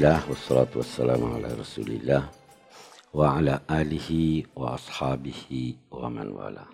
[0.00, 2.22] Alhamdulillah wassalatu wassalamu ala Rasulillah
[3.12, 6.64] wa ala alihi wa ashabihi wa man wala.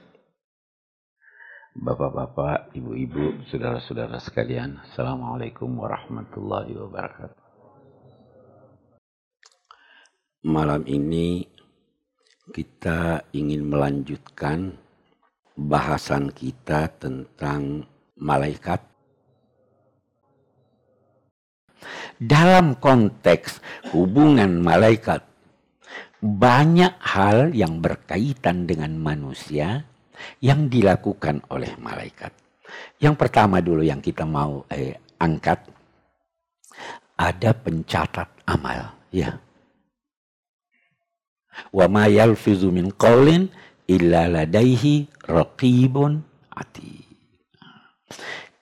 [1.75, 7.43] Bapak-bapak, ibu-ibu, saudara-saudara sekalian, Assalamualaikum warahmatullahi wabarakatuh.
[10.46, 11.50] Malam ini
[12.54, 14.79] kita ingin melanjutkan
[15.58, 17.90] bahasan kita tentang
[18.22, 18.86] malaikat
[22.17, 23.61] dalam konteks
[23.93, 25.25] hubungan malaikat
[26.21, 29.85] banyak hal yang berkaitan dengan manusia
[30.41, 32.33] yang dilakukan oleh malaikat.
[32.98, 35.70] Yang pertama dulu yang kita mau eh, angkat
[37.17, 39.41] ada pencatat amal, ya.
[41.72, 43.48] Wa ma yalfizu min qawlin
[43.89, 46.20] illa ladaihi raqibun
[46.53, 47.06] ati.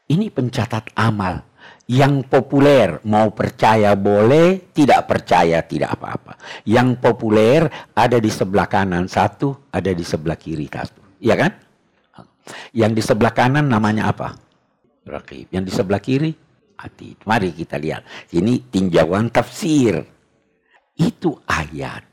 [0.04, 1.42] Ini pencatat amal
[1.84, 6.40] yang populer mau percaya boleh, tidak percaya tidak apa-apa.
[6.64, 11.20] Yang populer ada di sebelah kanan satu, ada di sebelah kiri satu.
[11.20, 11.52] Iya kan?
[12.72, 14.32] Yang di sebelah kanan namanya apa?
[15.04, 15.52] Rakib.
[15.52, 16.32] Yang di sebelah kiri
[16.80, 17.20] atid.
[17.28, 18.32] Mari kita lihat.
[18.32, 20.00] Ini tinjauan tafsir.
[20.94, 22.04] Itu ayat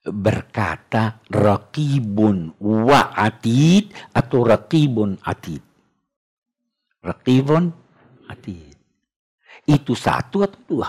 [0.00, 5.62] berkata rakibun wa atid atau rakibun atid.
[7.04, 7.64] Rakibun
[8.26, 8.69] atid.
[9.70, 10.88] Itu satu atau dua?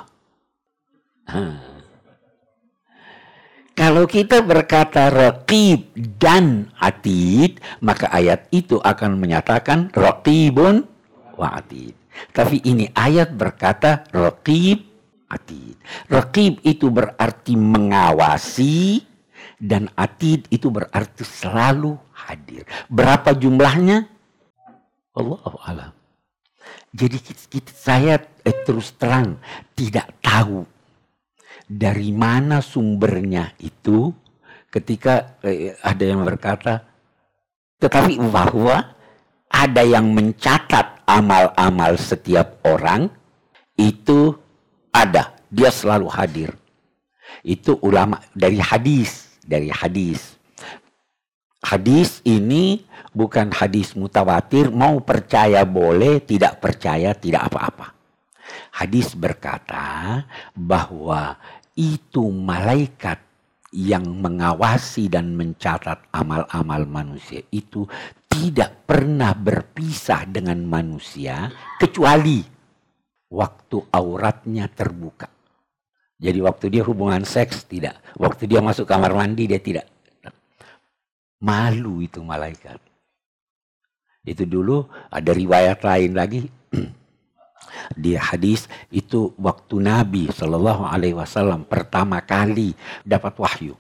[3.78, 10.86] Kalau kita berkata raqib dan atid, maka ayat itu akan menyatakan raqibun
[11.38, 11.94] wa atid.
[12.36, 14.82] Tapi ini ayat berkata raqib
[15.32, 15.80] atid.
[16.12, 19.02] Raqib itu berarti mengawasi
[19.62, 22.68] dan atid itu berarti selalu hadir.
[22.92, 24.10] Berapa jumlahnya?
[25.16, 26.01] Allah alam.
[26.92, 27.18] Jadi
[27.72, 29.40] saya eh, terus terang
[29.78, 30.68] tidak tahu
[31.64, 34.12] dari mana sumbernya itu
[34.68, 36.84] ketika eh, ada yang berkata
[37.80, 38.94] tetapi bahwa
[39.52, 43.10] ada yang mencatat amal-amal setiap orang
[43.76, 44.36] itu
[44.94, 46.52] ada dia selalu hadir.
[47.42, 50.41] Itu ulama dari hadis dari hadis
[51.62, 52.84] hadis ini
[53.14, 57.94] bukan hadis mutawatir, mau percaya boleh, tidak percaya tidak apa-apa.
[58.72, 60.26] Hadis berkata
[60.58, 61.40] bahwa
[61.78, 63.20] itu malaikat
[63.72, 67.88] yang mengawasi dan mencatat amal-amal manusia itu
[68.28, 71.48] tidak pernah berpisah dengan manusia
[71.80, 72.44] kecuali
[73.32, 75.32] waktu auratnya terbuka.
[76.22, 79.88] Jadi waktu dia hubungan seks tidak, waktu dia masuk kamar mandi dia tidak.
[81.42, 82.78] Malu itu malaikat.
[84.22, 86.46] Itu dulu ada riwayat lain lagi
[87.98, 93.74] di hadis itu waktu Nabi Shallallahu Alaihi Wasallam pertama kali dapat wahyu.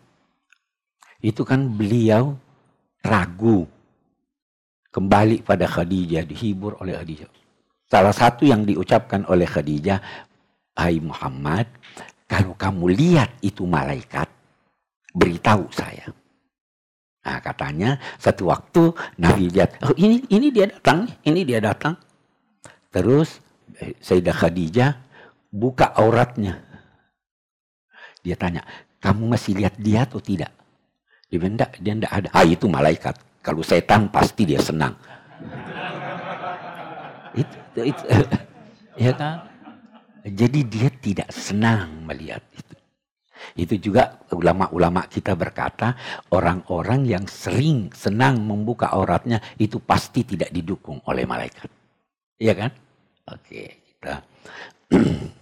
[1.21, 2.33] Itu kan beliau
[3.05, 3.69] ragu
[4.89, 7.29] kembali pada Khadijah dihibur oleh Khadijah.
[7.85, 9.99] Salah satu yang diucapkan oleh Khadijah,
[10.73, 11.69] Hai Muhammad,
[12.25, 14.25] kalau kamu lihat itu malaikat,
[15.13, 16.07] beritahu saya.
[17.21, 21.93] Nah katanya satu waktu Nabi lihat, oh ini ini dia datang, ini dia datang.
[22.89, 23.37] Terus
[23.77, 24.91] eh, Sayyidah Khadijah
[25.53, 26.57] buka auratnya.
[28.25, 28.65] Dia tanya,
[29.01, 30.49] kamu masih lihat dia atau tidak?
[31.29, 32.29] Dia bilang, dia enggak ada.
[32.33, 33.15] Ah itu malaikat.
[33.41, 34.93] Kalau setan pasti dia senang.
[37.33, 38.03] itu, itu,
[38.99, 39.49] ya kan?
[40.21, 42.75] Jadi dia tidak senang melihat itu.
[43.57, 45.95] Itu juga ulama-ulama kita berkata
[46.31, 51.69] orang-orang yang sering senang membuka auratnya itu pasti tidak didukung oleh malaikat.
[52.41, 52.71] Iya kan?
[53.29, 54.13] Oke, kita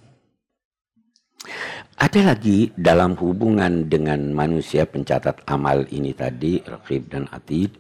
[2.00, 7.76] Ada lagi dalam hubungan dengan manusia pencatat amal ini tadi, Rakib dan Atid.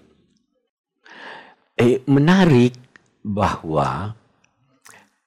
[1.80, 2.76] Eh, menarik
[3.24, 4.12] bahwa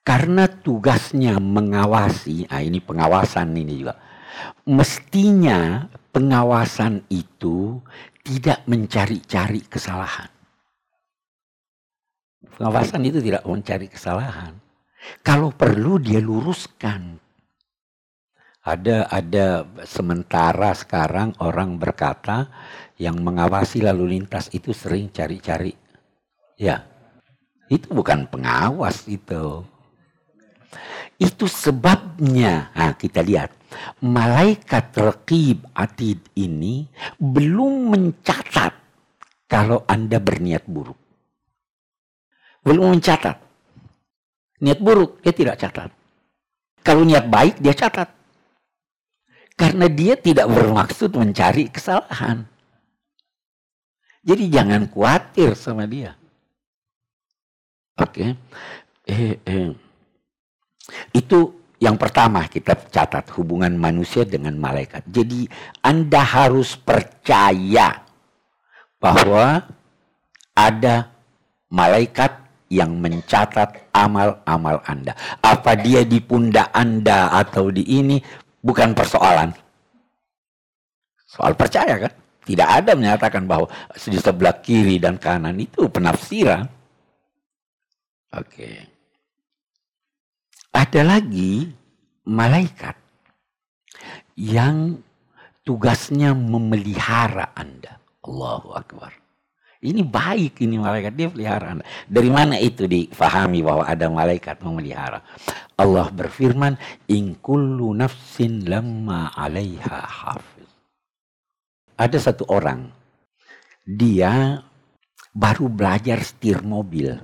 [0.05, 3.97] karena tugasnya mengawasi, ah ini pengawasan ini juga
[4.69, 7.81] mestinya pengawasan itu
[8.23, 10.31] tidak mencari-cari kesalahan.
[12.58, 14.55] Pengawasan itu tidak mencari kesalahan.
[15.25, 17.19] Kalau perlu dia luruskan.
[18.62, 22.46] Ada ada sementara sekarang orang berkata
[22.94, 25.75] yang mengawasi lalu lintas itu sering cari-cari.
[26.55, 26.87] Ya.
[27.67, 29.67] Itu bukan pengawas itu.
[31.19, 32.70] Itu sebabnya.
[32.70, 33.50] Nah, kita lihat
[34.03, 36.87] malaikat rekib atid ini
[37.19, 38.73] belum mencatat
[39.47, 40.97] kalau Anda berniat buruk.
[42.65, 43.37] Belum mencatat.
[44.63, 45.91] Niat buruk, dia tidak catat.
[46.87, 48.09] Kalau niat baik, dia catat.
[49.59, 52.47] Karena dia tidak bermaksud mencari kesalahan.
[54.23, 56.15] Jadi jangan khawatir sama dia.
[57.99, 58.39] Oke.
[59.05, 59.11] Okay.
[59.11, 59.71] Eh, eh.
[61.11, 65.02] Itu yang pertama kita catat hubungan manusia dengan malaikat.
[65.11, 65.50] Jadi
[65.82, 68.06] Anda harus percaya
[69.02, 69.67] bahwa
[70.55, 71.11] ada
[71.75, 72.38] malaikat
[72.70, 75.19] yang mencatat amal-amal Anda.
[75.43, 78.23] Apa dia di pundak Anda atau di ini
[78.62, 79.50] bukan persoalan.
[81.26, 82.12] Soal percaya kan?
[82.46, 83.67] Tidak ada menyatakan bahwa
[84.06, 86.62] di sebelah kiri dan kanan itu penafsiran.
[88.38, 88.92] Oke.
[90.73, 91.69] Ada lagi
[92.25, 92.97] malaikat
[94.41, 94.97] yang
[95.63, 98.01] tugasnya memelihara Anda.
[98.25, 99.13] Allahu Akbar.
[99.83, 101.85] Ini baik ini malaikat dia pelihara Anda.
[102.07, 105.21] Dari mana itu difahami bahwa ada malaikat memelihara?
[105.75, 106.79] Allah berfirman,
[107.11, 110.71] "In kullu nafsin lamma 'alaiha hafiz."
[111.99, 112.89] Ada satu orang
[113.83, 114.63] dia
[115.35, 117.19] baru belajar setir mobil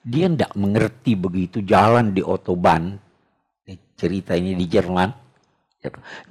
[0.00, 2.96] dia tidak mengerti begitu jalan di otoban.
[3.94, 5.12] Cerita ini di Jerman.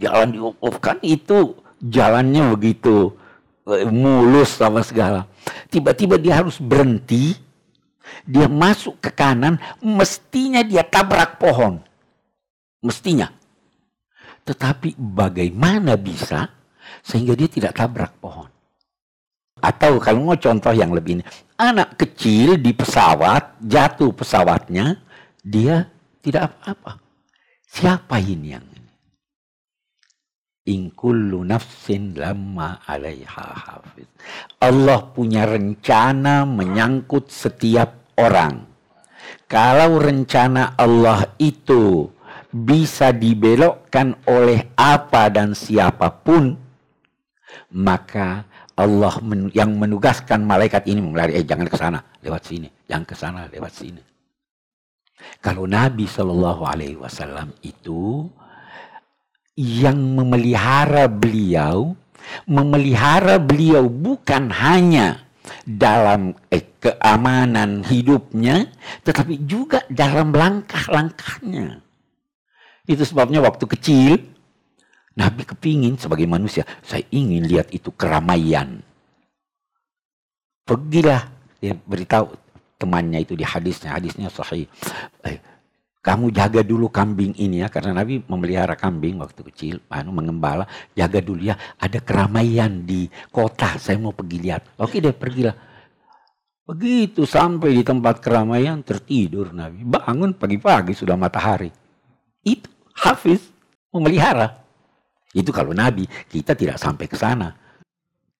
[0.02, 0.40] Jalan di
[0.82, 3.14] kan itu jalannya begitu
[3.70, 5.30] eh, mulus sama segala.
[5.70, 7.38] Tiba-tiba dia harus berhenti.
[8.26, 11.78] Dia masuk ke kanan, mestinya dia tabrak pohon.
[12.82, 13.30] Mestinya.
[14.50, 16.50] Tetapi bagaimana bisa
[17.06, 18.50] sehingga dia tidak tabrak pohon?
[19.62, 21.24] Atau kalau mau contoh yang lebih ini,
[21.60, 25.00] anak kecil di pesawat, jatuh pesawatnya,
[25.40, 25.88] dia
[26.20, 27.00] tidak apa-apa.
[27.64, 28.92] Siapa ini yang ini?
[30.70, 34.06] In kullu nafsin lamma alaiha hafiz.
[34.60, 38.68] Allah punya rencana menyangkut setiap orang.
[39.50, 42.06] Kalau rencana Allah itu
[42.52, 46.54] bisa dibelokkan oleh apa dan siapa pun,
[47.74, 48.49] maka
[48.80, 53.16] Allah men, yang menugaskan malaikat ini melari, eh jangan ke sana, lewat sini, jangan ke
[53.16, 54.02] sana, lewat sini.
[55.44, 58.32] Kalau Nabi Shallallahu Alaihi Wasallam itu
[59.60, 61.92] yang memelihara beliau,
[62.48, 65.28] memelihara beliau bukan hanya
[65.68, 68.72] dalam eh, keamanan hidupnya,
[69.04, 71.84] tetapi juga dalam langkah-langkahnya.
[72.88, 74.39] Itu sebabnya waktu kecil
[75.20, 78.80] Nabi kepingin sebagai manusia, saya ingin lihat itu keramaian.
[80.64, 81.28] Pergilah,
[81.60, 82.32] dia beritahu
[82.80, 84.64] temannya itu di hadisnya, hadisnya sahih.
[85.28, 85.44] Eh,
[86.00, 90.64] kamu jaga dulu kambing ini ya, karena Nabi memelihara kambing waktu kecil, anu mengembala,
[90.96, 94.80] jaga dulu ya, ada keramaian di kota, saya mau pergi lihat.
[94.80, 95.68] Oke deh, pergilah.
[96.64, 99.84] Begitu sampai di tempat keramaian tertidur Nabi.
[99.84, 101.74] Bangun pagi-pagi sudah matahari.
[102.46, 103.42] Itu Hafiz
[103.92, 104.69] memelihara.
[105.34, 107.54] Itu kalau Nabi, kita tidak sampai ke sana.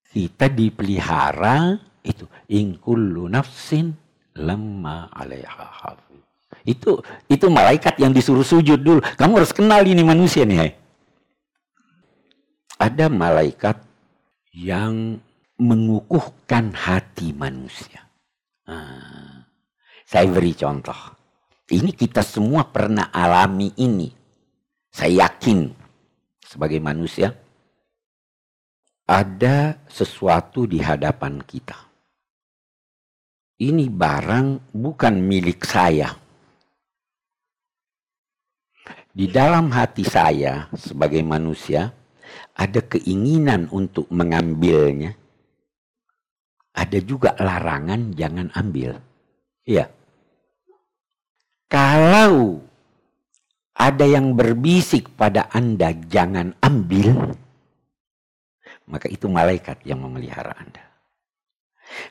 [0.10, 3.94] Kita dipelihara itu in kullu nafsin
[4.42, 6.24] lamma 'alaiha hafiz.
[6.66, 6.98] Itu
[7.30, 9.06] itu malaikat yang disuruh sujud dulu.
[9.06, 10.74] Kamu harus kenal ini manusia nih.
[12.82, 13.78] Ada malaikat
[14.56, 15.22] yang
[15.60, 18.02] mengukuhkan hati manusia.
[18.66, 19.46] Nah,
[20.08, 20.98] saya beri contoh.
[21.70, 24.10] Ini kita semua pernah alami ini.
[24.90, 25.79] Saya yakin
[26.50, 27.30] sebagai manusia,
[29.06, 31.78] ada sesuatu di hadapan kita.
[33.62, 36.10] Ini barang bukan milik saya.
[39.14, 41.92] Di dalam hati saya sebagai manusia
[42.58, 45.14] ada keinginan untuk mengambilnya.
[46.74, 48.96] Ada juga larangan jangan ambil.
[49.68, 49.92] Iya.
[51.68, 52.69] Kalau
[53.80, 57.16] ada yang berbisik pada Anda, jangan ambil,
[58.92, 60.84] maka itu malaikat yang memelihara Anda.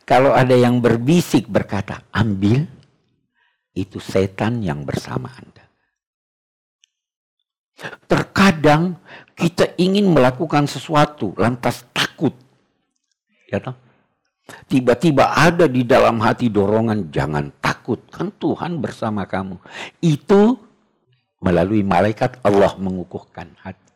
[0.08, 2.64] Kalau ada yang berbisik berkata, ambil,
[3.76, 5.64] itu setan yang bersama Anda.
[8.08, 8.98] Terkadang
[9.36, 12.34] kita ingin melakukan sesuatu, lantas takut.
[13.46, 13.60] Ya?
[14.66, 19.60] Tiba-tiba ada di dalam hati dorongan, jangan takut, kan Tuhan bersama kamu.
[20.00, 20.67] Itu
[21.38, 23.88] melalui malaikat Allah mengukuhkan hati.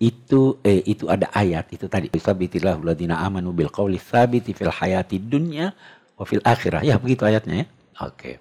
[0.00, 5.20] Itu eh, itu ada ayat itu tadi sabitillahu ladina amanu bil qawli tsabiti fil hayati
[5.20, 5.68] dunya
[6.16, 6.80] wa fil akhirah.
[6.80, 7.66] Ya begitu ayatnya ya.
[8.00, 8.40] Oke.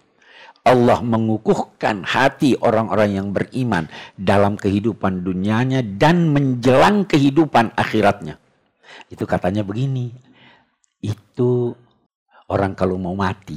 [0.63, 8.37] Allah mengukuhkan hati orang-orang yang beriman dalam kehidupan dunianya dan menjelang kehidupan akhiratnya.
[9.09, 10.13] Itu katanya begini.
[10.99, 11.73] Itu
[12.51, 13.55] orang kalau mau mati,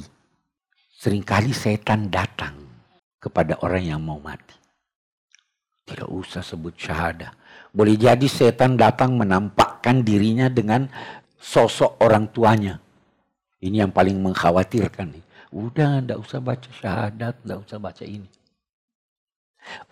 [0.94, 2.61] sering kali setan datang
[3.22, 4.58] kepada orang yang mau mati.
[5.86, 7.30] Tidak usah sebut syahadah.
[7.70, 10.90] Boleh jadi setan datang menampakkan dirinya dengan
[11.38, 12.82] sosok orang tuanya.
[13.62, 15.24] Ini yang paling mengkhawatirkan nih.
[15.54, 18.26] Udah, ndak usah baca syahadat, ndak usah baca ini.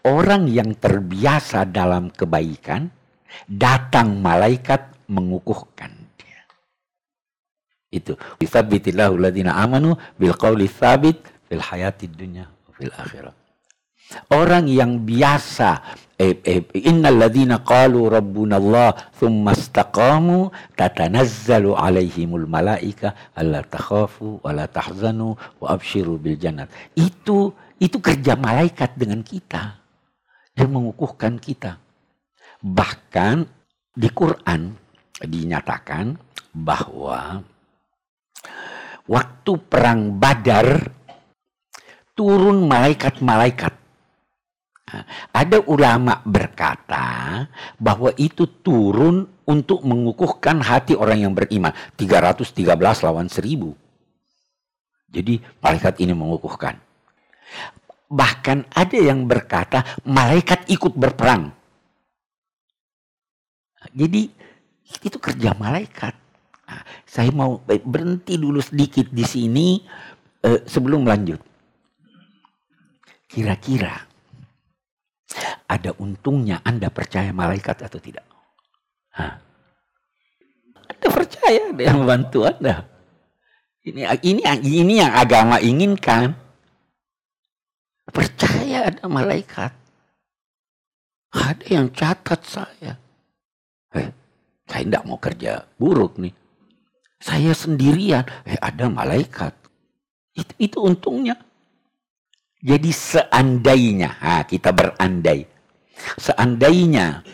[0.02, 2.90] Orang yang terbiasa dalam kebaikan,
[3.46, 6.42] datang malaikat mengukuhkan dia.
[7.94, 8.18] Itu.
[8.42, 13.36] Bisabbitillahu ladina amanu bil thabit fil hayatid dunya fil akhirat.
[14.32, 23.14] Orang yang biasa eh, eh, innal ladina qalu rabbuna Allah thumma istaqamu tatanazzalu alaihimul malaika
[23.38, 26.72] alla takhafu wa la tahzanu wa abshiru bil jannat.
[26.98, 29.78] Itu itu kerja malaikat dengan kita.
[30.58, 31.78] Dia mengukuhkan kita.
[32.60, 33.36] Bahkan
[33.94, 34.74] di Quran
[35.22, 36.18] dinyatakan
[36.50, 37.40] bahwa
[39.06, 40.99] waktu perang Badar
[42.20, 43.80] turun malaikat-malaikat
[45.30, 47.46] ada ulama berkata
[47.78, 51.70] bahwa itu turun untuk mengukuhkan hati orang yang beriman.
[51.94, 52.66] 313
[53.06, 53.70] lawan 1000.
[55.10, 56.78] Jadi malaikat ini mengukuhkan.
[58.10, 61.54] Bahkan ada yang berkata malaikat ikut berperang.
[63.94, 64.30] Jadi
[65.02, 66.14] itu kerja malaikat.
[66.70, 69.82] Nah, saya mau berhenti dulu sedikit di sini
[70.46, 71.49] eh, sebelum lanjut.
[73.30, 74.10] Kira-kira
[75.70, 78.26] ada untungnya Anda percaya malaikat atau tidak?
[79.14, 79.38] Hah?
[80.90, 82.90] Anda percaya ada yang membantu Anda.
[83.86, 86.34] Ini ini ini yang agama inginkan.
[88.10, 89.70] Percaya ada malaikat.
[91.30, 92.98] Ada yang catat saya.
[93.94, 94.10] Eh,
[94.66, 96.34] saya tidak mau kerja buruk nih.
[97.22, 98.26] Saya sendirian.
[98.42, 99.54] Eh, ada malaikat.
[100.34, 101.38] Itu, itu untungnya.
[102.60, 105.48] Jadi seandainya, ha, kita berandai,
[106.20, 107.24] seandainya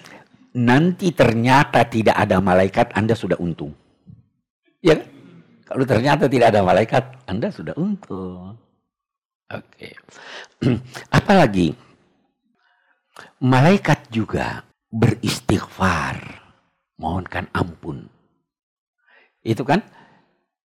[0.55, 3.75] nanti ternyata tidak ada malaikat, Anda sudah untung.
[4.79, 5.11] Ya kan?
[5.67, 8.55] Kalau ternyata tidak ada malaikat, Anda sudah untung.
[9.51, 9.99] Oke.
[11.19, 11.75] Apalagi,
[13.43, 14.63] malaikat juga
[14.95, 16.23] beristighfar,
[17.03, 18.07] mohonkan ampun.
[19.43, 19.83] Itu kan,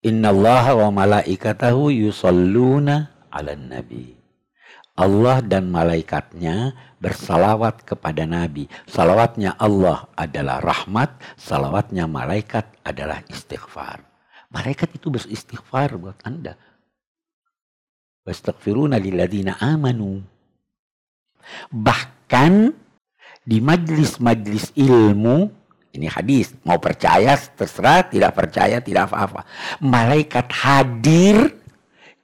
[0.05, 4.20] Inna Allah wa malaikatahu yusalluna ala nabi.
[5.01, 8.69] Allah dan malaikatnya bersalawat kepada Nabi.
[8.85, 14.05] Salawatnya Allah adalah rahmat, salawatnya malaikat adalah istighfar.
[14.53, 16.53] Malaikat itu beristighfar buat Anda.
[18.29, 20.21] Wastaghfiruna lilladina amanu.
[21.73, 22.53] Bahkan
[23.41, 25.49] di majlis-majlis ilmu,
[25.97, 29.49] ini hadis, mau percaya terserah, tidak percaya tidak apa-apa.
[29.81, 31.60] Malaikat hadir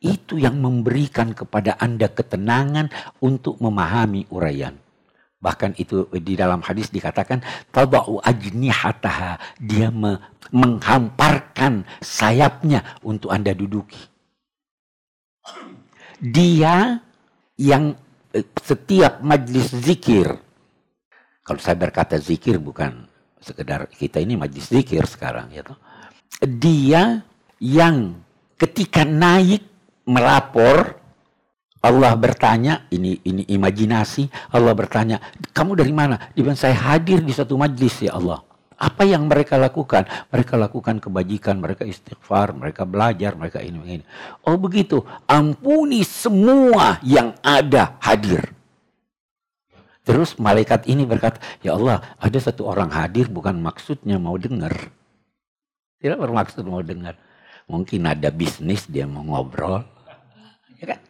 [0.06, 4.78] itu yang memberikan kepada Anda ketenangan untuk memahami uraian.
[5.36, 7.42] Bahkan itu di dalam hadis dikatakan
[7.74, 10.18] tadau ajnihataha dia me
[10.54, 13.98] menghamparkan sayapnya untuk Anda duduki.
[16.22, 17.02] Dia
[17.58, 17.98] yang
[18.30, 20.46] eh, setiap majlis zikir
[21.46, 23.06] kalau saya berkata zikir bukan
[23.38, 25.78] sekedar kita ini majlis zikir sekarang ya toh.
[26.42, 27.22] Dia
[27.62, 28.18] yang
[28.58, 29.62] ketika naik
[30.06, 31.06] melapor
[31.86, 35.22] Allah bertanya, ini ini imajinasi, Allah bertanya,
[35.54, 36.18] kamu dari mana?
[36.34, 38.42] Dia bilang, saya hadir di satu majlis ya Allah.
[38.76, 40.04] Apa yang mereka lakukan?
[40.28, 44.04] Mereka lakukan kebajikan, mereka istighfar, mereka belajar, mereka ini, ini.
[44.44, 48.50] Oh begitu, ampuni semua yang ada hadir.
[50.02, 54.74] Terus malaikat ini berkata, ya Allah, ada satu orang hadir bukan maksudnya mau dengar.
[56.02, 57.14] Tidak bermaksud mau dengar.
[57.70, 59.95] Mungkin ada bisnis dia mau ngobrol
[60.80, 61.00] Ya kan?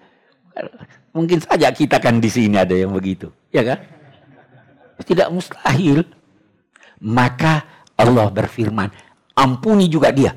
[1.17, 3.79] Mungkin saja kita kan di sini ada yang begitu, ya kan?
[5.01, 6.05] Tidak mustahil.
[7.01, 7.65] Maka
[7.97, 8.89] Allah berfirman,
[9.37, 10.33] ampuni juga dia.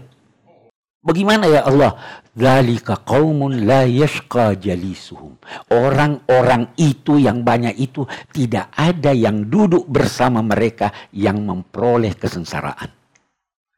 [1.00, 1.96] Bagaimana ya Allah?
[2.36, 5.40] Zalika qaumun la yashqa jalisuhum.
[5.72, 12.92] Orang-orang itu yang banyak itu tidak ada yang duduk bersama mereka yang memperoleh kesengsaraan.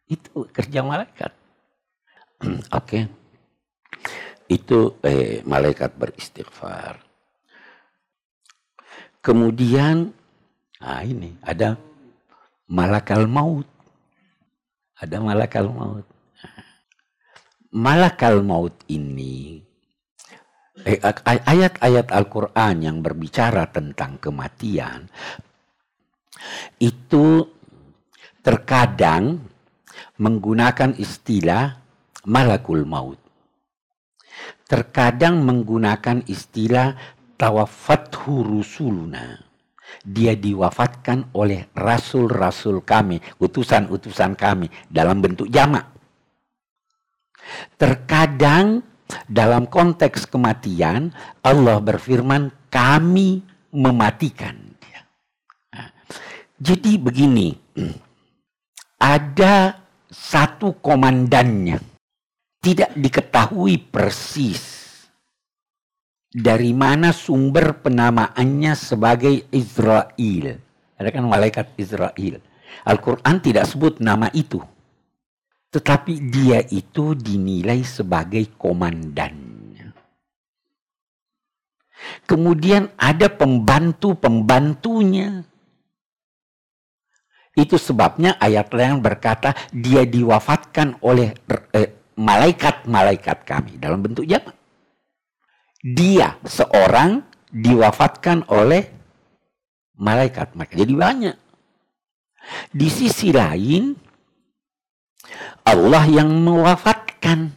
[0.09, 1.31] Itu kerja malaikat.
[2.45, 2.61] Oke.
[2.73, 3.20] okay
[4.51, 6.99] itu eh, malaikat beristighfar.
[9.23, 10.11] Kemudian,
[10.83, 11.79] ah ini ada
[12.67, 13.69] malakal maut.
[14.99, 16.05] Ada malakal maut.
[17.71, 19.63] Malakal maut ini
[20.83, 25.07] eh, ayat-ayat Al-Quran yang berbicara tentang kematian
[26.81, 27.45] itu
[28.43, 29.39] terkadang
[30.17, 31.77] menggunakan istilah
[32.27, 33.30] malakul maut
[34.65, 36.95] terkadang menggunakan istilah
[37.35, 39.51] tawafathu rusuluna.
[40.07, 45.83] dia diwafatkan oleh rasul-rasul kami, utusan-utusan kami dalam bentuk jamak.
[47.75, 48.87] Terkadang
[49.27, 51.11] dalam konteks kematian
[51.43, 53.43] Allah berfirman kami
[53.75, 55.03] mematikan dia.
[55.75, 55.91] Nah,
[56.55, 57.51] jadi begini,
[59.15, 59.75] ada
[60.07, 61.90] satu komandannya
[62.61, 64.61] tidak diketahui persis
[66.29, 70.61] dari mana sumber penamaannya sebagai Israel.
[70.95, 72.37] Ada kan malaikat Israel.
[72.85, 74.61] Al-Quran tidak sebut nama itu.
[75.73, 79.89] Tetapi dia itu dinilai sebagai komandannya.
[82.29, 85.43] Kemudian ada pembantu-pembantunya.
[87.51, 91.35] Itu sebabnya ayat lain berkata dia diwafatkan oleh
[91.75, 94.55] eh, malaikat-malaikat kami dalam bentuk jamak
[95.81, 98.85] dia seorang diwafatkan oleh
[99.97, 100.53] malaikat.
[100.53, 101.37] Maka jadi banyak.
[102.73, 103.93] Di sisi lain,
[105.65, 107.53] Allah yang mewafatkan.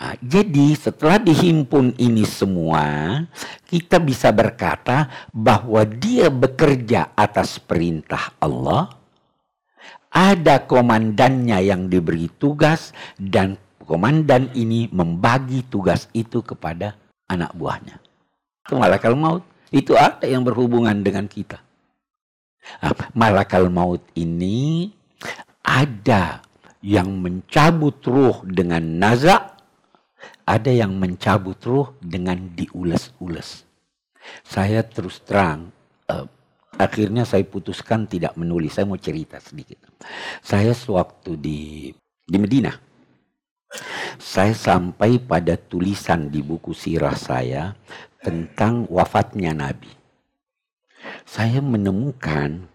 [0.00, 3.20] Nah, jadi setelah dihimpun ini semua,
[3.68, 8.99] kita bisa berkata bahwa dia bekerja atas perintah Allah.
[10.10, 13.54] Ada komandannya yang diberi tugas dan
[13.86, 16.98] komandan ini membagi tugas itu kepada
[17.30, 18.02] anak buahnya.
[18.66, 19.46] Itu malakal maut.
[19.70, 21.62] Itu ada yang berhubungan dengan kita.
[23.14, 24.90] Malakal maut ini
[25.62, 26.42] ada
[26.82, 29.62] yang mencabut ruh dengan nazak,
[30.42, 33.68] ada yang mencabut ruh dengan diules-ules.
[34.42, 35.70] Saya terus terang,
[36.10, 36.26] uh,
[36.80, 38.74] akhirnya saya putuskan tidak menulis.
[38.74, 39.76] Saya mau cerita sedikit.
[40.40, 41.92] Saya sewaktu di
[42.24, 42.72] di Medina,
[44.18, 47.74] saya sampai pada tulisan di buku sirah saya
[48.22, 49.90] tentang wafatnya Nabi.
[51.26, 52.66] Saya menemukan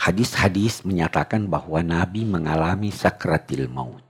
[0.00, 4.04] hadis-hadis menyatakan bahwa Nabi mengalami sakratil maut.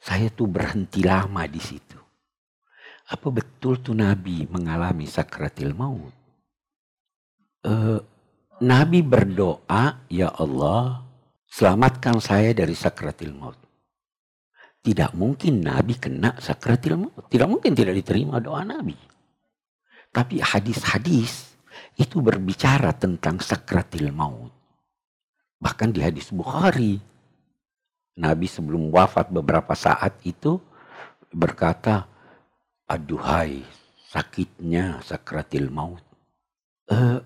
[0.00, 1.96] Saya tuh berhenti lama di situ.
[3.04, 6.23] Apa betul tuh Nabi mengalami sakratil maut?
[7.64, 7.98] Uh,
[8.60, 11.02] Nabi berdoa, ya Allah,
[11.50, 13.58] selamatkan saya dari sakratil maut.
[14.84, 17.24] Tidak mungkin Nabi kena sakratil maut.
[17.32, 18.94] Tidak mungkin tidak diterima doa Nabi.
[20.12, 21.56] Tapi hadis-hadis
[21.96, 24.52] itu berbicara tentang sakratil maut.
[25.58, 27.00] Bahkan di hadis Bukhari.
[28.14, 30.62] Nabi sebelum wafat beberapa saat itu
[31.34, 32.06] berkata,
[32.86, 33.64] Aduhai
[34.12, 36.04] sakitnya sakratil maut.
[36.86, 37.18] Uh,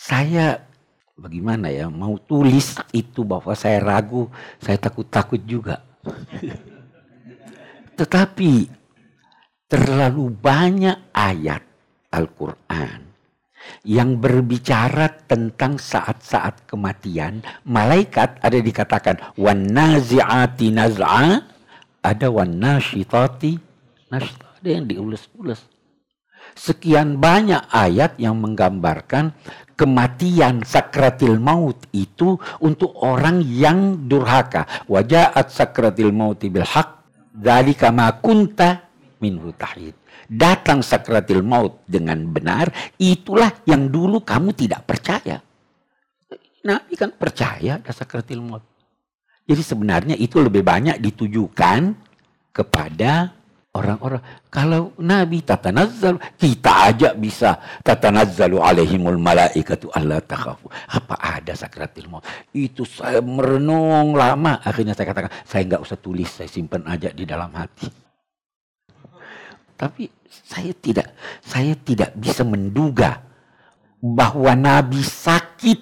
[0.00, 0.64] saya
[1.12, 5.84] bagaimana ya mau tulis itu bahwa saya ragu, saya takut-takut juga.
[8.00, 8.52] Tetapi
[9.68, 11.60] terlalu banyak ayat
[12.16, 13.12] Al-Quran
[13.84, 17.44] yang berbicara tentang saat-saat kematian.
[17.68, 21.44] Malaikat ada dikatakan wan nazi'ati naz'a,
[22.00, 23.68] ada wan nasyitati
[24.10, 25.62] ada yang diulas-ulas.
[26.58, 29.30] Sekian banyak ayat yang menggambarkan
[29.80, 34.68] kematian sakratil maut itu untuk orang yang durhaka.
[34.84, 37.00] Wajahat sakratil maut bil haq
[37.32, 38.84] dzalika ma kunta
[39.24, 39.96] minhu tahid.
[40.28, 42.68] Datang sakratil maut dengan benar,
[43.00, 45.40] itulah yang dulu kamu tidak percaya.
[46.60, 48.60] Nabi kan percaya ada sakratil maut.
[49.48, 51.96] Jadi sebenarnya itu lebih banyak ditujukan
[52.52, 53.32] kepada
[53.70, 54.22] orang-orang.
[54.50, 60.66] Kalau Nabi tatanazzalu, kita aja bisa tatanazzalu alaihimul malaikatu Allah takhafu.
[60.90, 62.26] Apa ada sakratil maut?
[62.50, 64.58] Itu saya merenung lama.
[64.66, 67.86] Akhirnya saya katakan, saya nggak usah tulis, saya simpan aja di dalam hati.
[69.78, 73.22] Tapi saya tidak, saya tidak bisa menduga
[74.02, 75.80] bahwa Nabi sakit,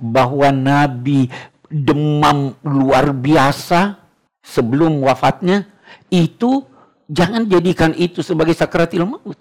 [0.00, 1.28] bahwa Nabi
[1.68, 3.98] demam luar biasa
[4.42, 5.66] sebelum wafatnya
[6.10, 6.73] itu
[7.08, 9.36] Jangan jadikan itu sebagai sakratil maut.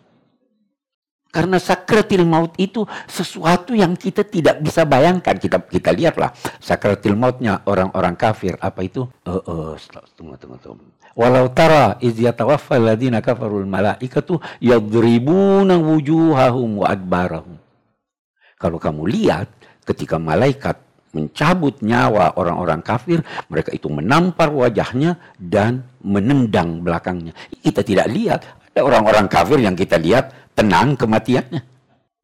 [1.34, 5.34] Karena sakratil maut itu sesuatu yang kita tidak bisa bayangkan.
[5.40, 6.30] Kita kita lihatlah
[6.62, 9.10] sakratil mautnya orang-orang kafir apa itu?
[9.26, 9.74] Uh, uh,
[10.14, 10.86] tunggu tunggu tunggu.
[11.14, 17.58] Walau tara iz yatawaffa alladziina kafarul malaikatu yadribuna wujuhahum wa adbarahum.
[18.58, 19.50] Kalau kamu lihat
[19.90, 20.78] ketika malaikat
[21.14, 27.38] mencabut nyawa orang-orang kafir, mereka itu menampar wajahnya dan menendang belakangnya.
[27.62, 28.42] Kita tidak lihat
[28.74, 31.62] ada orang-orang kafir yang kita lihat tenang kematiannya.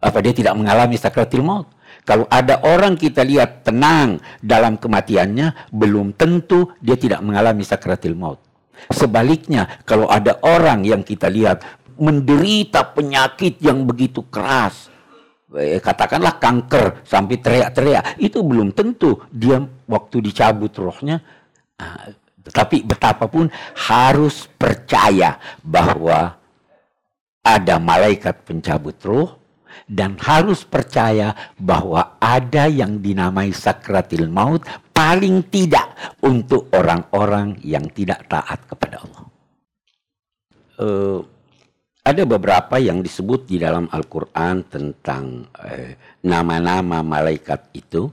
[0.01, 1.69] Apa dia tidak mengalami sakratil maut?
[2.07, 8.41] Kalau ada orang kita lihat tenang dalam kematiannya, belum tentu dia tidak mengalami sakratil maut.
[8.89, 11.61] Sebaliknya, kalau ada orang yang kita lihat
[11.99, 14.87] menderita penyakit yang begitu keras.
[15.49, 18.21] Eh, katakanlah kanker sampai teriak-teriak.
[18.21, 19.57] Itu belum tentu dia
[19.89, 21.17] waktu dicabut rohnya.
[22.45, 23.49] Tetapi betapapun
[23.89, 26.37] harus percaya bahwa
[27.41, 29.29] ada malaikat pencabut roh
[29.89, 34.61] dan harus percaya bahwa ada yang dinamai sakratil maut
[34.93, 39.23] paling tidak untuk orang-orang yang tidak taat kepada Allah.
[40.79, 41.19] Uh,
[42.09, 45.93] ada beberapa yang disebut di dalam Al-Quran tentang eh,
[46.25, 48.09] nama-nama malaikat itu.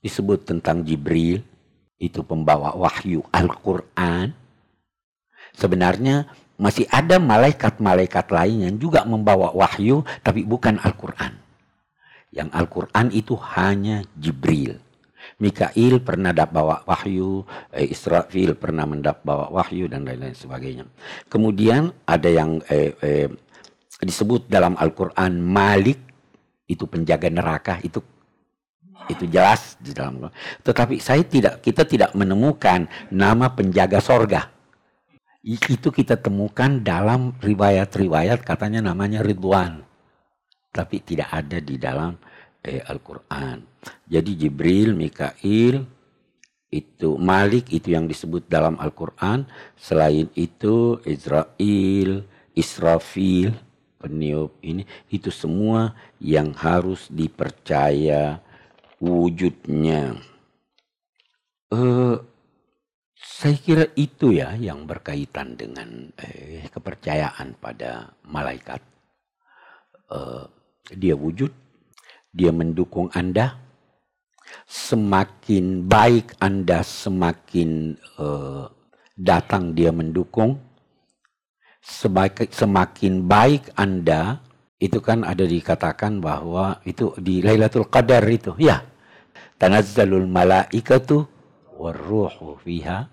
[0.00, 1.40] Disebut tentang Jibril,
[1.96, 4.32] itu pembawa wahyu Al-Quran.
[5.56, 6.28] Sebenarnya
[6.60, 11.36] masih ada malaikat-malaikat lain yang juga membawa wahyu, tapi bukan Al-Quran.
[12.32, 14.76] Yang Al-Quran itu hanya Jibril.
[15.40, 20.84] Mikail pernah dapat bawa wahyu, eh, Israfil pernah mendapat bawa wahyu dan lain-lain sebagainya.
[21.32, 23.28] Kemudian ada yang eh, eh,
[24.04, 25.96] disebut dalam Al-Qur'an Malik
[26.68, 27.98] itu penjaga neraka itu
[29.10, 30.30] itu jelas di dalam
[30.62, 34.52] tetapi saya tidak kita tidak menemukan nama penjaga sorga.
[35.40, 39.82] Itu kita temukan dalam riwayat-riwayat katanya namanya Ridwan.
[40.70, 42.14] Tapi tidak ada di dalam
[42.64, 43.64] eh, Al-Quran.
[44.08, 45.84] Jadi Jibril, Mikail,
[46.70, 49.44] itu Malik itu yang disebut dalam Al-Quran.
[49.74, 52.22] Selain itu Israel,
[52.54, 53.50] Israfil,
[53.98, 55.92] peniup ini, itu semua
[56.22, 58.38] yang harus dipercaya
[59.02, 60.16] wujudnya.
[61.70, 62.18] Uh,
[63.14, 68.80] saya kira itu ya yang berkaitan dengan eh, kepercayaan pada malaikat.
[70.10, 70.44] Uh,
[70.90, 71.54] dia wujud,
[72.30, 73.58] dia mendukung Anda.
[74.66, 78.66] Semakin baik Anda, semakin uh,
[79.14, 80.58] datang dia mendukung.
[81.80, 84.42] Semakin, semakin baik Anda,
[84.82, 88.54] itu kan ada dikatakan bahwa itu di Lailatul Qadar itu.
[88.58, 88.82] Ya,
[89.60, 91.28] tanazzalul malaikatu
[91.78, 93.08] warruhu fiha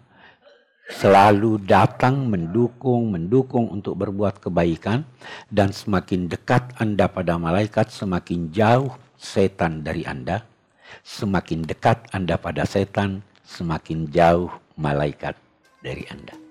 [0.88, 5.04] selalu datang mendukung, mendukung untuk berbuat kebaikan
[5.52, 10.46] dan semakin dekat Anda pada malaikat, semakin jauh setan dari Anda,
[11.04, 15.36] semakin dekat Anda pada setan, semakin jauh malaikat
[15.82, 16.47] dari Anda.